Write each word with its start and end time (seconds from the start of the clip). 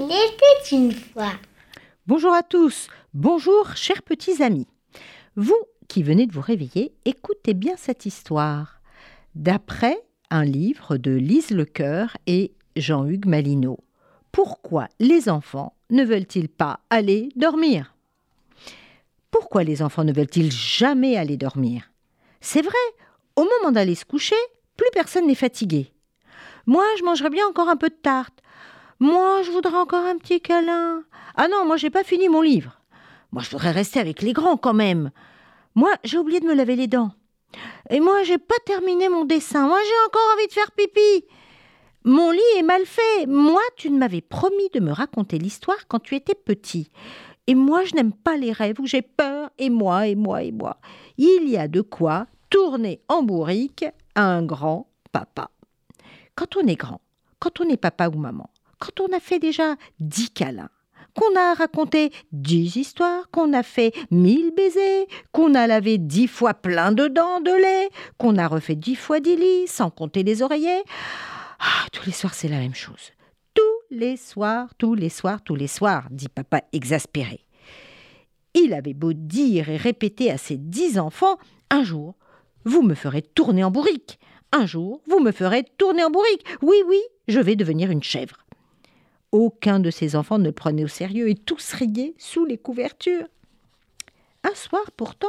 Il 0.00 0.04
était 0.04 0.76
une 0.76 0.92
fois. 0.92 1.32
Bonjour 2.06 2.32
à 2.32 2.44
tous, 2.44 2.86
bonjour 3.14 3.74
chers 3.74 4.02
petits 4.02 4.44
amis. 4.44 4.68
Vous 5.34 5.60
qui 5.88 6.04
venez 6.04 6.28
de 6.28 6.32
vous 6.32 6.40
réveiller, 6.40 6.94
écoutez 7.04 7.52
bien 7.52 7.74
cette 7.76 8.06
histoire. 8.06 8.80
D'après 9.34 10.00
un 10.30 10.44
livre 10.44 10.98
de 10.98 11.10
Lise 11.10 11.50
Lecoeur 11.50 12.16
et 12.28 12.52
Jean-Hugues 12.76 13.26
Malinaud. 13.26 13.80
Pourquoi 14.30 14.86
les 15.00 15.28
enfants 15.28 15.74
ne 15.90 16.04
veulent-ils 16.04 16.48
pas 16.48 16.78
aller 16.90 17.30
dormir? 17.34 17.96
Pourquoi 19.32 19.64
les 19.64 19.82
enfants 19.82 20.04
ne 20.04 20.12
veulent-ils 20.12 20.52
jamais 20.52 21.16
aller 21.16 21.36
dormir? 21.36 21.90
C'est 22.40 22.62
vrai, 22.62 22.74
au 23.34 23.42
moment 23.42 23.72
d'aller 23.72 23.96
se 23.96 24.04
coucher, 24.04 24.36
plus 24.76 24.90
personne 24.92 25.26
n'est 25.26 25.34
fatigué. 25.34 25.92
Moi, 26.66 26.84
je 27.00 27.04
mangerais 27.04 27.30
bien 27.30 27.48
encore 27.48 27.68
un 27.68 27.76
peu 27.76 27.88
de 27.88 27.94
tarte. 27.94 28.38
Moi, 29.00 29.42
je 29.42 29.52
voudrais 29.52 29.76
encore 29.76 30.04
un 30.04 30.18
petit 30.18 30.40
câlin. 30.40 31.04
Ah 31.36 31.46
non, 31.46 31.64
moi, 31.64 31.76
j'ai 31.76 31.90
pas 31.90 32.02
fini 32.02 32.28
mon 32.28 32.40
livre. 32.40 32.80
Moi, 33.30 33.42
je 33.42 33.50
voudrais 33.50 33.70
rester 33.70 34.00
avec 34.00 34.22
les 34.22 34.32
grands 34.32 34.56
quand 34.56 34.74
même. 34.74 35.12
Moi, 35.76 35.90
j'ai 36.02 36.18
oublié 36.18 36.40
de 36.40 36.46
me 36.46 36.54
laver 36.54 36.74
les 36.74 36.88
dents. 36.88 37.12
Et 37.90 38.00
moi, 38.00 38.24
j'ai 38.24 38.38
pas 38.38 38.58
terminé 38.66 39.08
mon 39.08 39.24
dessin. 39.24 39.68
Moi, 39.68 39.78
j'ai 39.84 40.06
encore 40.06 40.34
envie 40.34 40.48
de 40.48 40.52
faire 40.52 40.72
pipi. 40.72 41.24
Mon 42.04 42.32
lit 42.32 42.40
est 42.56 42.62
mal 42.62 42.84
fait. 42.86 43.26
Moi, 43.26 43.60
tu 43.76 43.90
ne 43.90 43.98
m'avais 43.98 44.20
promis 44.20 44.68
de 44.74 44.80
me 44.80 44.90
raconter 44.90 45.38
l'histoire 45.38 45.86
quand 45.86 46.00
tu 46.00 46.16
étais 46.16 46.34
petit. 46.34 46.90
Et 47.46 47.54
moi, 47.54 47.84
je 47.84 47.94
n'aime 47.94 48.12
pas 48.12 48.36
les 48.36 48.50
rêves 48.50 48.80
où 48.80 48.86
j'ai 48.86 49.02
peur. 49.02 49.50
Et 49.58 49.70
moi, 49.70 50.08
et 50.08 50.16
moi, 50.16 50.42
et 50.42 50.50
moi. 50.52 50.78
Il 51.18 51.48
y 51.48 51.56
a 51.56 51.68
de 51.68 51.82
quoi 51.82 52.26
tourner 52.50 53.00
en 53.08 53.22
bourrique 53.22 53.84
à 54.16 54.24
un 54.24 54.42
grand 54.42 54.90
papa. 55.12 55.50
Quand 56.34 56.56
on 56.56 56.66
est 56.66 56.76
grand, 56.76 57.00
quand 57.38 57.60
on 57.60 57.68
est 57.68 57.76
papa 57.76 58.08
ou 58.08 58.18
maman, 58.18 58.50
quand 58.78 59.00
on 59.00 59.14
a 59.14 59.20
fait 59.20 59.38
déjà 59.38 59.76
dix 60.00 60.30
câlins, 60.30 60.70
qu'on 61.14 61.36
a 61.36 61.54
raconté 61.54 62.12
dix 62.32 62.76
histoires, 62.76 63.28
qu'on 63.30 63.52
a 63.52 63.62
fait 63.62 63.92
mille 64.10 64.52
baisers, 64.54 65.06
qu'on 65.32 65.54
a 65.54 65.66
lavé 65.66 65.98
dix 65.98 66.28
fois 66.28 66.54
plein 66.54 66.92
de 66.92 67.08
dents 67.08 67.40
de 67.40 67.50
lait, 67.50 67.90
qu'on 68.18 68.36
a 68.36 68.46
refait 68.46 68.76
dix 68.76 68.94
fois 68.94 69.20
dix 69.20 69.36
lits, 69.36 69.66
sans 69.66 69.90
compter 69.90 70.22
les 70.22 70.42
oreillers. 70.42 70.82
Ah, 71.58 71.86
tous 71.92 72.06
les 72.06 72.12
soirs, 72.12 72.34
c'est 72.34 72.48
la 72.48 72.58
même 72.58 72.74
chose. 72.74 73.12
Tous 73.54 73.62
les 73.90 74.16
soirs, 74.16 74.68
tous 74.78 74.94
les 74.94 75.08
soirs, 75.08 75.42
tous 75.42 75.56
les 75.56 75.66
soirs, 75.66 76.06
dit 76.10 76.28
papa 76.28 76.62
exaspéré. 76.72 77.44
Il 78.54 78.72
avait 78.72 78.94
beau 78.94 79.12
dire 79.12 79.68
et 79.68 79.76
répéter 79.76 80.30
à 80.30 80.38
ses 80.38 80.56
dix 80.56 80.98
enfants 80.98 81.38
Un 81.70 81.82
jour, 81.82 82.14
vous 82.64 82.82
me 82.82 82.94
ferez 82.94 83.22
tourner 83.22 83.64
en 83.64 83.70
bourrique. 83.70 84.18
Un 84.52 84.66
jour, 84.66 85.02
vous 85.08 85.20
me 85.20 85.32
ferez 85.32 85.64
tourner 85.76 86.04
en 86.04 86.10
bourrique. 86.10 86.44
Oui, 86.62 86.76
oui, 86.86 87.00
je 87.26 87.40
vais 87.40 87.56
devenir 87.56 87.90
une 87.90 88.02
chèvre. 88.02 88.38
Aucun 89.32 89.78
de 89.78 89.90
ses 89.90 90.16
enfants 90.16 90.38
ne 90.38 90.50
prenait 90.50 90.84
au 90.84 90.88
sérieux 90.88 91.28
et 91.28 91.34
tous 91.34 91.72
riaient 91.72 92.14
sous 92.18 92.44
les 92.46 92.56
couvertures. 92.56 93.26
Un 94.42 94.54
soir, 94.54 94.84
pourtant, 94.96 95.26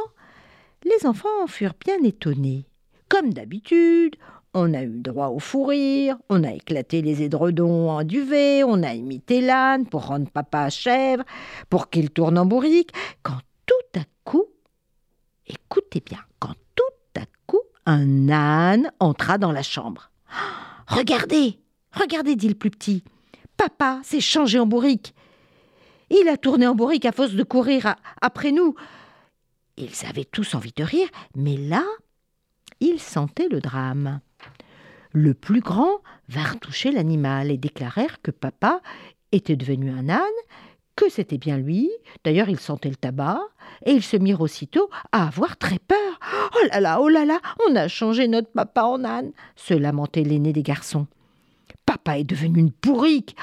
les 0.84 1.06
enfants 1.06 1.42
en 1.42 1.46
furent 1.46 1.74
bien 1.84 2.02
étonnés. 2.02 2.64
Comme 3.08 3.34
d'habitude, 3.34 4.16
on 4.54 4.72
a 4.72 4.82
eu 4.82 5.00
droit 5.00 5.28
au 5.28 5.38
fou 5.38 5.64
rire, 5.64 6.16
on 6.28 6.42
a 6.44 6.52
éclaté 6.52 7.02
les 7.02 7.22
édredons 7.22 7.90
en 7.90 8.02
duvet, 8.02 8.64
on 8.64 8.82
a 8.82 8.94
imité 8.94 9.40
l'âne 9.40 9.86
pour 9.86 10.06
rendre 10.06 10.30
papa 10.30 10.70
chèvre, 10.70 11.24
pour 11.68 11.90
qu'il 11.90 12.10
tourne 12.10 12.38
en 12.38 12.46
bourrique, 12.46 12.92
quand 13.22 13.38
tout 13.66 14.00
à 14.00 14.04
coup, 14.24 14.46
écoutez 15.46 16.02
bien, 16.04 16.20
quand 16.38 16.54
tout 16.74 17.20
à 17.20 17.24
coup, 17.46 17.60
un 17.84 18.28
âne 18.30 18.90
entra 18.98 19.38
dans 19.38 19.52
la 19.52 19.62
chambre. 19.62 20.10
Regardez, 20.86 21.58
regardez, 21.92 22.34
dit 22.34 22.48
le 22.48 22.54
plus 22.54 22.70
petit. 22.70 23.04
Papa 23.60 24.00
s'est 24.02 24.22
changé 24.22 24.58
en 24.58 24.64
bourrique. 24.64 25.14
Il 26.08 26.28
a 26.28 26.38
tourné 26.38 26.66
en 26.66 26.74
bourrique 26.74 27.04
à 27.04 27.12
force 27.12 27.32
de 27.32 27.42
courir 27.42 27.94
après 28.22 28.52
nous. 28.52 28.74
Ils 29.76 30.06
avaient 30.08 30.24
tous 30.24 30.54
envie 30.54 30.72
de 30.74 30.82
rire, 30.82 31.08
mais 31.36 31.58
là, 31.58 31.84
ils 32.80 32.98
sentaient 32.98 33.50
le 33.50 33.60
drame. 33.60 34.20
Le 35.12 35.34
plus 35.34 35.60
grand 35.60 35.98
vint 36.30 36.54
toucher 36.54 36.90
l'animal 36.90 37.50
et 37.50 37.58
déclarèrent 37.58 38.22
que 38.22 38.30
papa 38.30 38.80
était 39.30 39.56
devenu 39.56 39.90
un 39.90 40.08
âne, 40.08 40.40
que 40.96 41.10
c'était 41.10 41.36
bien 41.36 41.58
lui, 41.58 41.90
d'ailleurs 42.24 42.48
il 42.48 42.58
sentait 42.58 42.88
le 42.88 42.96
tabac, 42.96 43.40
et 43.84 43.92
ils 43.92 44.02
se 44.02 44.16
mirent 44.16 44.40
aussitôt 44.40 44.88
à 45.12 45.26
avoir 45.26 45.58
très 45.58 45.78
peur. 45.78 46.18
Oh 46.54 46.66
là 46.72 46.80
là, 46.80 47.02
oh 47.02 47.10
là 47.10 47.26
là, 47.26 47.40
on 47.68 47.76
a 47.76 47.88
changé 47.88 48.26
notre 48.26 48.50
papa 48.52 48.84
en 48.84 49.04
âne, 49.04 49.32
se 49.54 49.74
lamentait 49.74 50.24
l'aîné 50.24 50.54
des 50.54 50.62
garçons. 50.62 51.06
Papa 51.90 52.20
est 52.20 52.24
devenu 52.24 52.60
une 52.60 52.72
bourrique. 52.84 53.34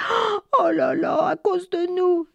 Oh 0.58 0.70
là 0.70 0.96
là, 0.96 1.28
à 1.28 1.36
cause 1.36 1.70
de 1.70 1.86
nous. 1.98 2.30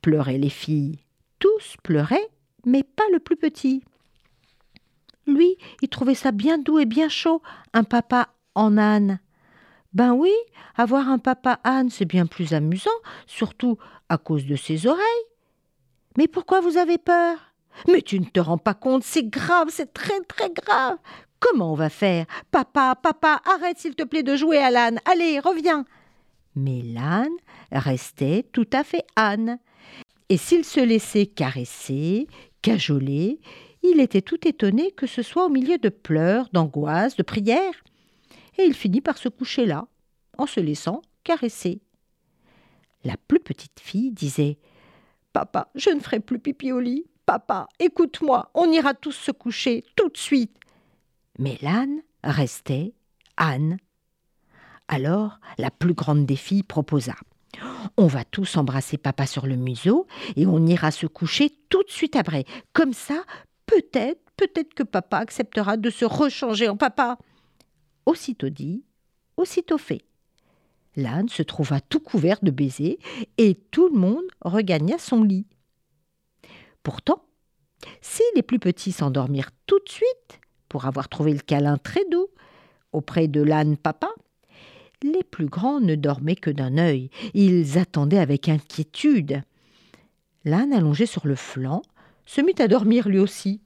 pleuraient 0.00 0.38
les 0.38 0.48
filles. 0.48 1.04
Tous 1.40 1.76
pleuraient, 1.82 2.30
mais 2.64 2.82
pas 2.82 3.04
le 3.12 3.18
plus 3.18 3.36
petit. 3.36 3.84
Lui, 5.26 5.58
il 5.82 5.90
trouvait 5.90 6.14
ça 6.14 6.32
bien 6.32 6.56
doux 6.56 6.78
et 6.78 6.86
bien 6.86 7.10
chaud, 7.10 7.42
un 7.74 7.84
papa 7.84 8.28
en 8.54 8.78
âne. 8.78 9.20
Ben 9.92 10.14
oui, 10.14 10.32
avoir 10.74 11.10
un 11.10 11.18
papa 11.18 11.60
âne, 11.64 11.90
c'est 11.90 12.06
bien 12.06 12.24
plus 12.24 12.54
amusant, 12.54 12.88
surtout 13.26 13.76
à 14.08 14.16
cause 14.16 14.46
de 14.46 14.56
ses 14.56 14.86
oreilles. 14.86 15.26
Mais 16.16 16.28
pourquoi 16.28 16.62
vous 16.62 16.78
avez 16.78 16.96
peur? 16.96 17.36
Mais 17.86 18.00
tu 18.00 18.18
ne 18.20 18.24
te 18.24 18.40
rends 18.40 18.56
pas 18.56 18.72
compte, 18.72 19.04
c'est 19.04 19.28
grave, 19.28 19.68
c'est 19.68 19.92
très 19.92 20.20
très 20.20 20.48
grave. 20.48 20.96
Comment 21.40 21.72
on 21.72 21.76
va 21.76 21.88
faire? 21.88 22.26
Papa, 22.50 22.96
papa, 23.00 23.40
arrête 23.44 23.78
s'il 23.78 23.94
te 23.94 24.02
plaît 24.02 24.22
de 24.22 24.36
jouer 24.36 24.58
à 24.58 24.70
l'âne. 24.70 25.00
Allez, 25.04 25.38
reviens. 25.38 25.84
Mais 26.54 26.82
l'âne 26.82 27.36
restait 27.70 28.44
tout 28.52 28.68
à 28.72 28.82
fait 28.82 29.04
âne. 29.16 29.58
Et 30.28 30.36
s'il 30.36 30.64
se 30.64 30.80
laissait 30.80 31.26
caresser, 31.26 32.26
cajoler, 32.62 33.40
il 33.82 34.00
était 34.00 34.22
tout 34.22 34.46
étonné 34.46 34.90
que 34.92 35.06
ce 35.06 35.22
soit 35.22 35.46
au 35.46 35.48
milieu 35.48 35.78
de 35.78 35.88
pleurs, 35.88 36.48
d'angoisses, 36.52 37.16
de 37.16 37.22
prières. 37.22 37.84
Et 38.58 38.64
il 38.64 38.74
finit 38.74 39.00
par 39.00 39.18
se 39.18 39.28
coucher 39.28 39.66
là, 39.66 39.86
en 40.36 40.46
se 40.46 40.60
laissant 40.60 41.02
caresser. 41.22 41.80
La 43.04 43.16
plus 43.16 43.40
petite 43.40 43.78
fille 43.80 44.10
disait 44.10 44.58
Papa, 45.32 45.70
je 45.76 45.90
ne 45.90 46.00
ferai 46.00 46.20
plus 46.20 46.40
pipi 46.40 46.72
au 46.72 46.80
lit. 46.80 47.06
Papa, 47.24 47.68
écoute-moi, 47.78 48.50
on 48.54 48.72
ira 48.72 48.94
tous 48.94 49.12
se 49.12 49.30
coucher 49.30 49.84
tout 49.94 50.08
de 50.08 50.16
suite. 50.16 50.57
Mais 51.38 51.58
l'âne 51.62 52.02
restait 52.24 52.94
âne. 53.36 53.78
Alors 54.88 55.38
la 55.58 55.70
plus 55.70 55.94
grande 55.94 56.26
des 56.26 56.36
filles 56.36 56.62
proposa. 56.62 57.14
On 57.96 58.06
va 58.06 58.24
tous 58.24 58.56
embrasser 58.56 58.98
papa 58.98 59.26
sur 59.26 59.46
le 59.46 59.56
museau 59.56 60.06
et 60.36 60.46
on 60.46 60.66
ira 60.66 60.90
se 60.90 61.06
coucher 61.06 61.50
tout 61.68 61.82
de 61.82 61.90
suite 61.90 62.16
après. 62.16 62.44
Comme 62.72 62.92
ça, 62.92 63.24
peut-être, 63.66 64.20
peut-être 64.36 64.74
que 64.74 64.82
papa 64.82 65.18
acceptera 65.18 65.76
de 65.76 65.90
se 65.90 66.04
rechanger 66.04 66.68
en 66.68 66.76
papa. 66.76 67.18
Aussitôt 68.06 68.48
dit, 68.48 68.84
aussitôt 69.36 69.78
fait. 69.78 70.04
L'âne 70.96 71.28
se 71.28 71.42
trouva 71.42 71.80
tout 71.80 72.00
couvert 72.00 72.38
de 72.42 72.50
baisers 72.50 72.98
et 73.36 73.54
tout 73.70 73.88
le 73.88 73.98
monde 73.98 74.24
regagna 74.40 74.98
son 74.98 75.22
lit. 75.22 75.46
Pourtant, 76.82 77.24
si 78.00 78.22
les 78.34 78.42
plus 78.42 78.58
petits 78.58 78.92
s'endormirent 78.92 79.52
tout 79.66 79.78
de 79.78 79.88
suite, 79.88 80.37
pour 80.68 80.86
avoir 80.86 81.08
trouvé 81.08 81.32
le 81.32 81.40
câlin 81.40 81.78
très 81.78 82.04
doux 82.10 82.28
auprès 82.92 83.28
de 83.28 83.42
l'âne 83.42 83.76
papa. 83.76 84.08
Les 85.02 85.22
plus 85.22 85.46
grands 85.46 85.80
ne 85.80 85.94
dormaient 85.94 86.36
que 86.36 86.50
d'un 86.50 86.76
œil, 86.76 87.10
ils 87.34 87.78
attendaient 87.78 88.18
avec 88.18 88.48
inquiétude. 88.48 89.42
L'âne 90.44 90.72
allongé 90.72 91.06
sur 91.06 91.26
le 91.26 91.36
flanc 91.36 91.82
se 92.26 92.40
mit 92.40 92.54
à 92.58 92.68
dormir 92.68 93.08
lui 93.08 93.18
aussi. 93.18 93.60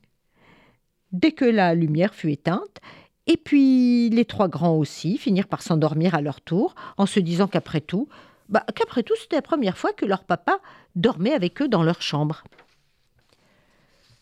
Dès 1.12 1.32
que 1.32 1.44
la 1.44 1.74
lumière 1.74 2.14
fut 2.14 2.30
éteinte, 2.30 2.80
et 3.26 3.36
puis 3.36 4.10
les 4.10 4.24
trois 4.24 4.48
grands 4.48 4.76
aussi 4.76 5.16
finirent 5.16 5.48
par 5.48 5.62
s'endormir 5.62 6.14
à 6.14 6.20
leur 6.20 6.40
tour, 6.40 6.74
en 6.96 7.06
se 7.06 7.20
disant 7.20 7.46
qu'après 7.46 7.80
tout, 7.80 8.08
bah, 8.48 8.64
qu'après 8.74 9.02
tout 9.02 9.14
c'était 9.16 9.36
la 9.36 9.42
première 9.42 9.78
fois 9.78 9.92
que 9.92 10.04
leur 10.04 10.24
papa 10.24 10.58
dormait 10.96 11.32
avec 11.32 11.62
eux 11.62 11.68
dans 11.68 11.82
leur 11.82 12.02
chambre. 12.02 12.44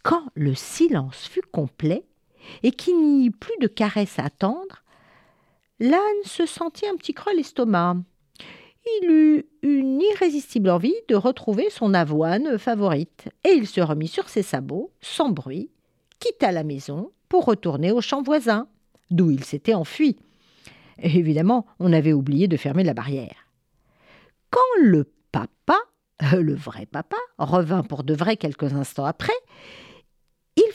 Quand 0.03 0.25
le 0.35 0.55
silence 0.55 1.29
fut 1.29 1.43
complet, 1.43 2.05
et 2.63 2.73
qu'il 2.73 3.01
n'y 3.01 3.27
eut 3.27 3.33
plus 3.33 3.57
de 3.61 3.67
caresses 3.67 4.19
à 4.19 4.25
attendre, 4.25 4.83
l'âne 5.79 6.01
se 6.25 6.47
sentit 6.47 6.87
un 6.87 6.97
petit 6.97 7.15
creux 7.15 7.33
à 7.33 7.35
l'estomac. 7.35 7.97
Il 9.03 9.11
eut 9.11 9.47
une 9.63 10.01
irrésistible 10.01 10.71
envie 10.71 10.95
de 11.09 11.15
retrouver 11.15 11.69
son 11.71 11.95
avoine 11.95 12.59
favorite, 12.59 13.29
et 13.45 13.51
il 13.51 13.67
se 13.67 13.81
remit 13.81 14.09
sur 14.09 14.29
ses 14.29 14.43
sabots, 14.43 14.91
sans 15.01 15.31
bruit, 15.31 15.71
quitta 16.19 16.53
la 16.53 16.65
maison 16.65 17.11
pour 17.29 17.45
retourner 17.45 17.93
au 17.93 18.01
champ 18.01 18.23
voisin, 18.23 18.69
d'où 19.11 19.31
il 19.31 19.45
s'était 19.45 19.75
enfui. 19.75 20.17
évidemment, 20.99 21.67
on 21.79 21.93
avait 21.93 22.13
oublié 22.13 22.49
de 22.49 22.57
fermer 22.57 22.85
la 22.85 22.95
barrière. 22.95 23.47
Quand 24.51 24.61
le 24.83 25.11
papa, 25.33 25.79
le 26.33 26.55
vrai 26.55 26.87
papa, 26.87 27.17
revint 27.39 27.83
pour 27.83 28.03
de 28.03 28.15
vrai 28.15 28.37
quelques 28.37 28.73
instants 28.75 29.05
après, 29.05 29.33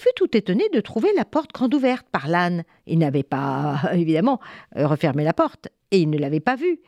fut 0.05 0.13
tout 0.15 0.37
étonné 0.37 0.69
de 0.69 0.81
trouver 0.81 1.09
la 1.15 1.25
porte 1.25 1.51
grande 1.51 1.73
ouverte 1.73 2.05
par 2.11 2.27
l'âne. 2.27 2.63
Il 2.85 2.99
n'avait 2.99 3.23
pas, 3.23 3.81
évidemment, 3.93 4.39
refermé 4.75 5.23
la 5.23 5.33
porte, 5.33 5.69
et 5.91 5.99
il 5.99 6.09
ne 6.09 6.17
l'avait 6.17 6.39
pas 6.39 6.55
vue. 6.55 6.79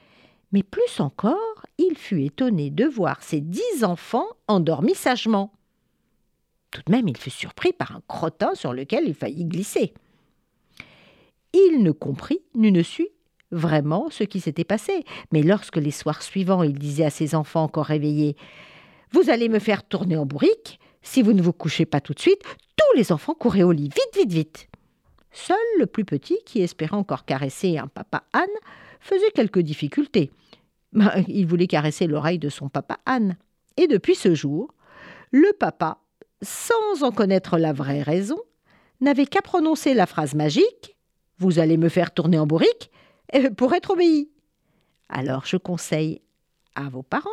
Mais 0.52 0.64
plus 0.64 1.00
encore, 1.00 1.66
il 1.78 1.98
fut 1.98 2.24
étonné 2.24 2.70
de 2.70 2.86
voir 2.86 3.24
ses 3.24 3.42
dix 3.42 3.84
enfants 3.84 4.28
endormis 4.48 4.96
sagement. 4.96 5.52
Tout 6.72 6.82
de 6.86 6.92
même, 6.92 7.08
il 7.08 7.18
fut 7.18 7.30
surpris 7.32 7.74
par 7.74 7.96
un 7.96 8.02
crottin 8.08 8.54
sur 8.54 8.72
lequel 8.72 9.06
il 9.08 9.16
faillit 9.16 9.46
glisser. 9.46 9.94
Il 11.54 11.82
ne 11.82 11.92
comprit, 11.92 12.42
ni 12.56 12.72
ne 12.72 12.84
sut 12.84 13.10
vraiment 13.52 14.10
ce 14.10 14.26
qui 14.26 14.42
s'était 14.42 14.64
passé. 14.64 15.04
Mais 15.32 15.42
lorsque 15.42 15.78
les 15.78 15.92
soirs 15.92 16.22
suivants, 16.22 16.64
il 16.64 16.78
disait 16.78 17.06
à 17.06 17.10
ses 17.10 17.34
enfants 17.34 17.64
encore 17.64 17.86
réveillés 17.86 18.36
Vous 19.12 19.30
allez 19.30 19.50
me 19.50 19.60
faire 19.60 19.84
tourner 19.84 20.18
en 20.18 20.26
bourrique, 20.26 20.80
si 21.08 21.22
vous 21.22 21.34
ne 21.34 21.42
vous 21.42 21.54
couchez 21.54 21.86
pas 21.86 22.02
tout 22.02 22.14
de 22.14 22.20
suite, 22.20 22.42
tous 22.76 22.98
les 22.98 23.12
enfants 23.12 23.34
couraient 23.34 23.64
au 23.64 23.72
lit, 23.72 23.90
vite, 23.90 24.16
vite, 24.16 24.32
vite. 24.32 24.68
Seul 25.32 25.58
le 25.80 25.86
plus 25.86 26.04
petit, 26.04 26.38
qui 26.46 26.62
espérait 26.62 26.98
encore 26.98 27.24
caresser 27.24 27.78
un 27.78 27.88
papa 27.88 28.24
âne, 28.34 28.44
faisait 29.00 29.32
quelques 29.32 29.60
difficultés. 29.60 30.32
Ben, 30.92 31.24
il 31.28 31.48
voulait 31.48 31.68
caresser 31.68 32.08
l'oreille 32.08 32.40
de 32.40 32.50
son 32.50 32.70
papa 32.70 33.00
âne. 33.06 33.38
Et 33.78 33.88
depuis 33.88 34.16
ce 34.16 34.36
jour, 34.36 34.74
le 35.32 35.52
papa, 35.54 36.00
sans 36.42 37.04
en 37.04 37.12
connaître 37.12 37.58
la 37.58 37.72
vraie 37.72 38.02
raison, 38.02 38.40
n'avait 39.00 39.26
qu'à 39.28 39.42
prononcer 39.42 39.94
la 39.94 40.08
phrase 40.08 40.36
magique 40.36 40.98
Vous 41.40 41.60
allez 41.60 41.78
me 41.78 41.90
faire 41.90 42.14
tourner 42.14 42.38
en 42.38 42.48
bourrique 42.48 42.92
pour 43.58 43.74
être 43.74 43.92
obéi. 43.92 44.30
Alors 45.10 45.46
je 45.46 45.58
conseille 45.58 46.22
à 46.76 46.90
vos 46.90 47.04
parents 47.04 47.30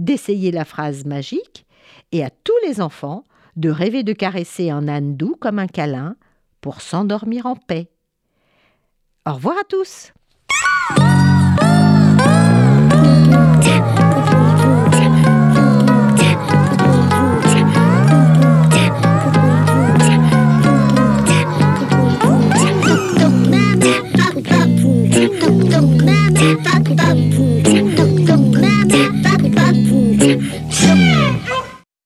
d'essayer 0.00 0.50
la 0.50 0.64
phrase 0.64 1.04
magique 1.04 1.66
et 2.10 2.24
à 2.24 2.30
tous 2.30 2.56
les 2.66 2.80
enfants 2.80 3.24
de 3.56 3.70
rêver 3.70 4.02
de 4.02 4.12
caresser 4.12 4.70
un 4.70 4.88
âne 4.88 5.16
doux 5.16 5.36
comme 5.38 5.58
un 5.58 5.66
câlin 5.66 6.16
pour 6.60 6.80
s'endormir 6.80 7.46
en 7.46 7.56
paix. 7.56 7.88
Au 9.26 9.34
revoir 9.34 9.56
à 9.58 9.64
tous. 9.64 10.12